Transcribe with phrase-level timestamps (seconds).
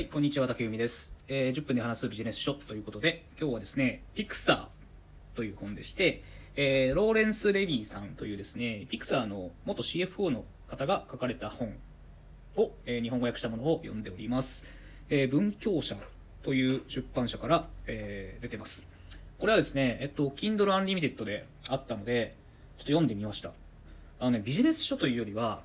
[0.00, 1.14] はい、こんにちは、竹由美です。
[1.28, 6.22] えー10分で話すビジネス書ということで、今日はですね、ピクサーという本でして、
[6.56, 11.76] えーローレンス・レビーさんというですね、ピクサーの元 CFO の方が書かれた本
[12.56, 14.64] を、えー日本語訳したものを読んでおります。
[15.10, 15.96] えー文教社
[16.42, 18.86] という出版社から、えー出てます。
[19.38, 22.34] これはですね、えっと、Kindle Unlimited であったので、
[22.78, 23.52] ちょっと読んでみました。
[24.18, 25.60] あのね、ビジネス書というよりは、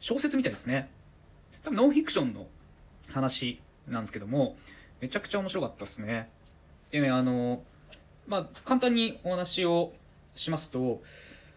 [0.00, 0.88] 小説みたいですね。
[1.62, 2.46] 多分ノンフィクションの
[3.08, 4.56] 話なんですけども、
[5.00, 6.28] めちゃくちゃ面白かったですね。
[6.90, 7.62] でね、あの、
[8.26, 9.92] まあ、簡単にお話を
[10.34, 11.02] しますと、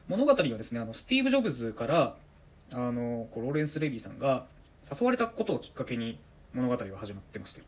[0.07, 2.15] 物語はですね、あの、スティーブ・ジョブズから、
[2.73, 4.45] あの、こうローレンス・レビーさんが
[4.83, 6.19] 誘われたことをきっかけに
[6.53, 7.61] 物語が始まってますと。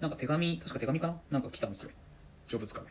[0.00, 1.20] なんか手紙、確か手紙かな？
[1.30, 1.90] なんか来たんですよ。
[2.48, 2.86] ジョブズから。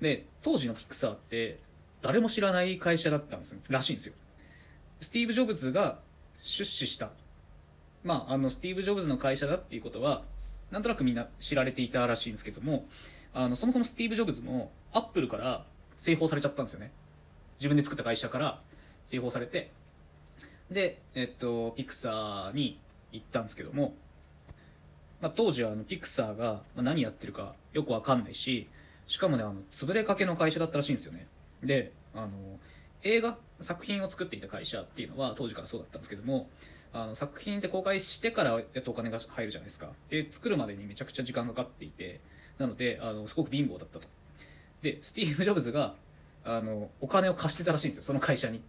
[0.00, 1.58] で、当時のピクサーって、
[2.02, 4.14] 誰も知らない会社だったんですねらしいんですよ。
[5.00, 5.98] スティーブ・ジョブズが
[6.42, 7.10] 出資した
[8.04, 10.22] まあ、あの、スティーブ・ジョブズの会社だっていうことは、
[10.70, 12.86] なんとなくみんな知られていたらしいんですけども、
[13.32, 15.64] あの、そもそもスティーブ・ジョブズも、アップルから
[15.96, 16.92] 製法されちゃったんですよね。
[17.58, 18.60] 自分で作った会社から
[19.06, 19.70] 製法されて、
[20.70, 22.78] で、えっと、ピクサーに
[23.12, 23.94] 行ったんですけども、
[25.20, 28.68] まあ、当時はあの、ピクサーが何やってるかよくわかんないし、
[29.06, 31.26] しかもね、あの、潰れかけの会社だったらしいんですよね。
[31.62, 32.30] で、あの、
[33.02, 36.48] 映画、作品を作っていた会社っていうのは当時からそうだったんですけども、
[36.94, 39.88] あの作品って公開してからやっとお金が入るじゃないですか。
[40.08, 42.20] で作るまでにめちゃくちゃ時間がかかっていて
[42.56, 44.08] なのであのすごく貧乏だったと。
[44.80, 45.94] でスティーブ・ジョブズが
[46.44, 48.62] あのお金を貸してたらしいんですよその会社に。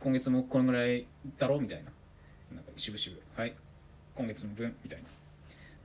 [0.00, 1.06] 今月もこのぐらい
[1.36, 1.90] だろみたいな。
[2.54, 3.18] なんか渋々。
[3.36, 3.54] はい。
[4.14, 5.08] 今月の分みたいな。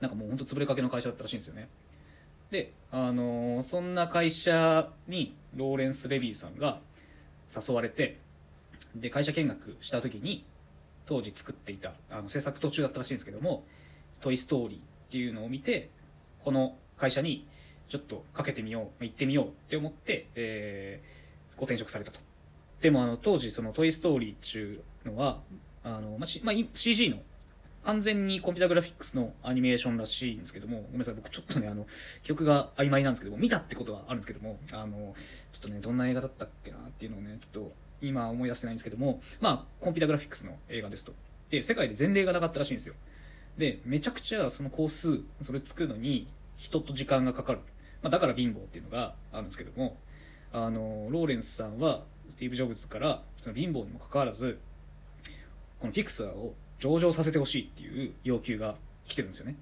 [0.00, 1.68] なんかもう本当潰れかけの会社だったらしいんですよね。
[2.50, 6.80] であのそんな会社にローレンス・レビーさんが
[7.54, 8.18] 誘われて
[8.94, 10.44] で会社見学した時に
[11.06, 13.64] 当時作っていたあの制作途中だったらしいんですけども
[14.20, 15.90] 「トイ・ストーリー」っていうのを見て
[16.42, 17.46] この会社に
[17.88, 22.20] ちょっとかけてみよう行ってみようって思って、えー、ご転職されたと。
[22.80, 25.42] でもあの当時その「トイ・ストーリー」っていうのは
[25.82, 27.18] あの、まあまあ、CG の
[27.84, 31.86] 完全にコンピュータグラフィックスのアニメーションらしいんですけども、ごめんなさい、僕ちょっとね、あの、
[32.22, 35.14] 記憶が曖昧なんですけども、見たってことはあるんですけども、あの、
[35.52, 41.12] ちょっとね、どんな映画だったっけなっていうのをね、ちょっと今思い出せないんですけども、まあ、コンピュータグラフィックスの映画ですと。
[41.50, 42.94] で、世界で前例がなかったらしいんですよ。
[43.56, 47.60] で、めちゃくちゃその工数、それ作るのに人と時間がかかる。
[48.02, 49.96] まあ、だから貧乏っていうのがあるんですけども、
[50.52, 54.58] あの、ローレンスさんは、スティーブ・ジョブズから、その貧乏にもかかわらず、
[55.78, 58.76] このピクサーを上場させてほしいっていう要求が
[59.06, 59.56] 来てるんですよね。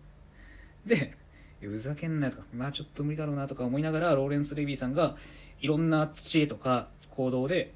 [0.86, 1.16] で、
[1.60, 5.16] ふざけんなよとか、まあちょっと無理だろうなとか思いながら、ローレンス・レビーさんが、
[5.60, 7.72] いろんな知恵とか行動で、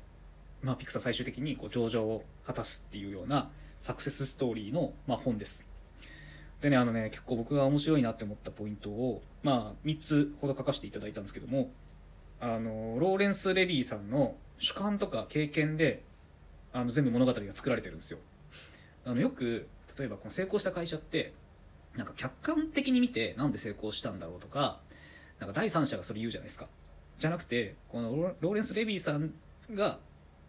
[0.67, 3.51] まあピクサー最終的にこう上場を果たすっていうような
[3.81, 5.65] サクセスストーリーの、まあ、本です。
[6.61, 11.71] でね、あのね、結構僕が面白いなって思ったポイントを、まあ3つほど書かせていただいたんですけども、
[12.41, 16.03] あの、ローレンス・レビーさんの主観とか経験で、
[16.73, 18.19] あの全部物語が作られてるんですよ。
[19.07, 19.69] あのよく
[19.99, 21.33] 例えばこの成功した会社って
[21.97, 24.81] なんか客観的に見てなんで成功したんだろうとか
[25.39, 26.67] なんか第三者がそれ言うじゃないですか
[27.19, 29.33] じゃなくてこのローレンス・レビーさん
[29.73, 29.99] が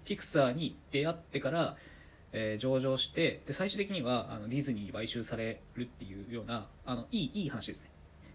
[0.08, 1.76] ピクサーに出会ってから、
[2.32, 7.90] えー上場してで最終的にはあのディズニーに買収されるっていうようなあのいいいい話ですね。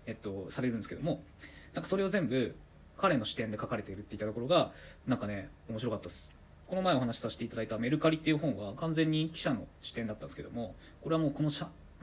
[0.07, 1.23] えっとされるんですけども
[1.75, 2.55] なんかそれを全部
[2.99, 4.73] 彼の視点で書かれているっていったところが
[5.07, 6.33] なんかね面白かったです。
[6.67, 11.51] この前お話しさせていただいたメルカリっていう本は完全に記者の視点だったんですけども、これはもうこの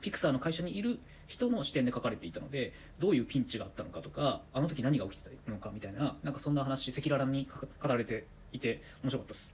[0.01, 9.53] ピクサーの会社にいる人の視点で書かれていたので、どういうピンチがあったのかとか、あの時何が起きてたのかみたいな、なんかそんな話、赤裸々に書かれていて面白かったです。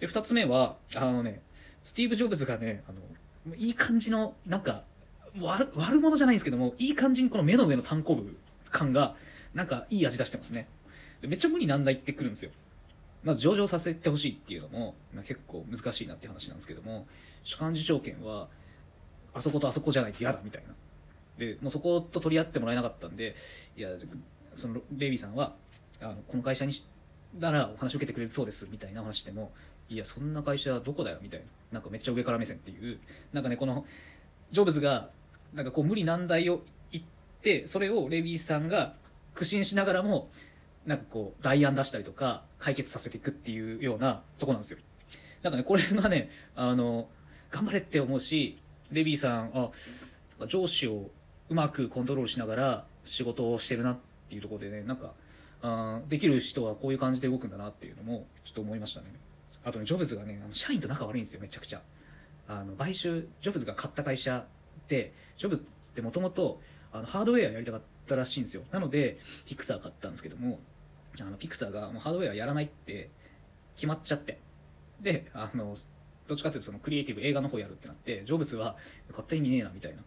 [0.00, 1.40] で、二つ目は、あのね、
[1.82, 4.84] スティーブ・ジョブズがね、あの、いい感じの、なんか、
[5.40, 8.36] 悪悪者じゃないんですけども、いい感じにこの目の上の単行部
[8.70, 9.16] 感が、
[9.52, 10.68] なんかいい味出してますね。
[11.20, 12.50] でめっちゃ無理難題ってくるんですよ。
[13.22, 17.06] まず上場させてほしいっていうのも、まあ、結構難しいなって話なんですけども、
[17.42, 18.48] 主幹事条件は、
[19.32, 20.74] あそことあそこじゃないと嫌だみたいな。
[21.38, 23.34] で、もうそこと取り合ってもらえなかったんで、
[23.76, 23.88] いや、
[24.54, 25.54] そのレイビーさんは、
[26.00, 26.72] あの、この会社に
[27.38, 29.52] ならお話を受けてくれるそうですみたいな話しても、
[29.88, 31.46] いや、そんな会社どこだよみたいな。
[31.72, 32.98] なんかめっちゃ上から目線っていう、
[33.32, 33.84] なんかね、この、
[34.50, 35.10] ジョブズが、
[35.52, 37.04] なんかこう無理難題を言っ
[37.42, 38.94] て、それをレイビーさんが
[39.34, 40.30] 苦心しながらも、
[40.86, 44.78] なんかこう、代案出したりとか、解決させていくっていうようなとこなんですよ。
[45.42, 47.08] なんかね、これがね、あの、
[47.50, 48.58] 頑張れって思うし、
[48.90, 49.70] レビーさん、あ、
[50.46, 51.10] 上司を
[51.48, 53.96] うまくコントロールしながら仕事をしてるなっ
[54.28, 55.12] ていうところでね、なんか、
[55.66, 59.06] あできる人はこういう感じで動くんだなっていうのも、ちょっと思いましたね。
[59.64, 61.82] あとね、ジョブズがね、あの社員と仲悪いんですよ、めちゃくちゃ。
[62.46, 64.46] あの、買収、ジョブズが買った会社
[64.88, 66.60] でジョブズってもともと
[66.92, 70.60] ハードウェアやりたかったらしいんですよなのでピクサー買ったんですけども
[71.20, 73.10] あのピクサーがもうハードウェアやらないって
[73.76, 74.38] 決まっちゃって
[75.00, 75.74] であの
[76.26, 78.76] どっちかっていうとそのクリエイティブ映画の方やるってなってジョブズは
[79.10, 80.02] 勝手に見ねえなみたいな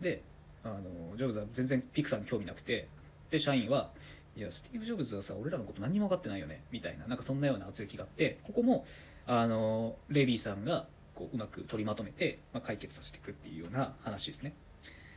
[0.00, 0.22] で
[0.64, 2.88] あのジョブズは全然ピクサーに興味なくて
[3.30, 3.90] で社員は
[4.36, 8.86] いやスティーブ・ジョブズはさ俺らのこと何も分かってないよねみたいななんかそんなような圧力があってここも
[9.26, 14.54] あのレビーさんがこううまく取りまとめて、まあ、解決させていくっていうような話ですね。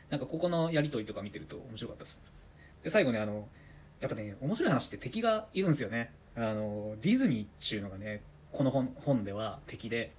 [0.09, 2.21] なんかここのやり取りとか見てると面白かったです。
[2.83, 3.47] で最後ねあの
[4.01, 6.11] やっぱね面白い話って敵がいるんですよね。
[6.35, 8.21] あのディズニーっていうのがね
[8.51, 10.11] この本本では敵で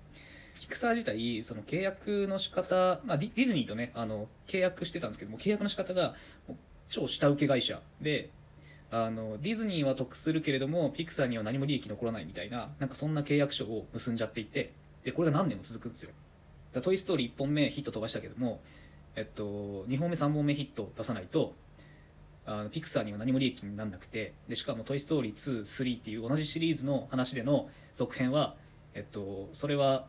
[0.58, 6.14] ピクサー自体その契約の仕方、まあ、ディディズニーとねあの契約してたんですけども契約の仕方が
[6.88, 8.30] 超下請け会社で
[8.90, 14.72] あのディズニーは得するけれどもピクサーには何も利益残らないみたいななんかそんな契約書を結んじゃっていて
[15.04, 16.10] でこれが何年も続くんですよ。
[16.72, 18.60] だトイ・ストーリー1本目ヒット飛ばしたけども、
[19.14, 21.54] えっと、2本目3本目ヒット出さないと
[22.44, 28.54] あのピクサーには何も利益にならなくてでしかも「トイ・ストーリー2」3っていう同じシリーズの話での続編は、
[28.94, 30.06] えっと、それは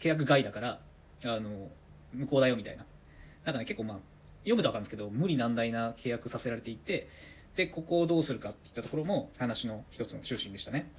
[0.00, 0.80] 契約外だから
[1.24, 1.70] あの
[2.12, 2.84] 無効だよみたいな。
[3.44, 3.98] なんかね結構まあ
[4.42, 7.08] 読むと分かるんですけど無理難題な契約させられていて
[7.56, 10.90] でここをどうするかっていったところも話の一つの中心でしたね。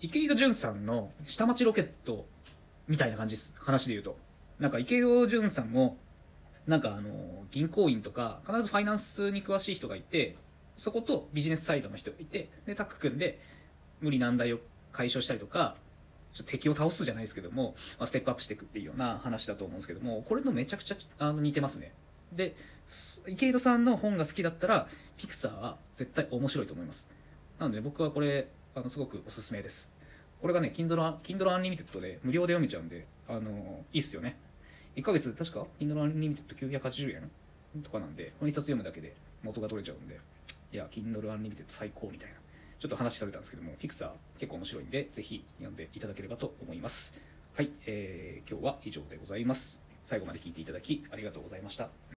[0.00, 2.26] 池井戸潤さんの下町ロケット
[2.86, 3.54] みたいな感じです。
[3.58, 4.16] 話で言うと。
[4.58, 5.98] なんか池井戸潤さんも
[6.66, 10.36] なんかあの銀行員とか必ずファイナンスに詳しい人がいて
[10.74, 13.40] そことビジネスサイドの人がいてでタッグ組んで
[14.00, 14.58] 無理難題を
[14.92, 15.76] 解消したりとか
[16.34, 21.92] ちょっと敵を倒すじゃないですけども、まあ、ステップアップしていくっていうような話だと思うんですけどもこれのめちゃくちゃあの似てますね。
[22.32, 22.54] で
[23.26, 27.08] 池井戸さんの本が好きだったらピクサーは絶対面白いと思います。
[27.58, 29.92] なので僕はこれあのすごくおすすめです。
[30.40, 34.36] これがね Kindle, Kindle Unlimited で無料で読めちゃうんであのいいっすよね。
[34.94, 37.30] 1ヶ月確か？Kindle Unlimited980 円
[37.82, 40.20] とかなんでこの1冊読むだけで元が取れちゃうんで
[40.72, 42.36] いや Kindle Unlimited 最高みたいな。
[42.78, 47.14] ちょっと話されたんですけどもピクサー結構面白いんでぜひ読んでいただければと思います。
[47.54, 49.80] はい、えー、今日は以上でございます。
[50.04, 51.96] 最後まで聞いていただきありがとうございました。